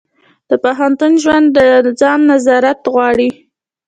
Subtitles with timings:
[0.49, 1.47] د پوهنتون ژوند
[1.85, 3.29] د ځان نظارت غواړي.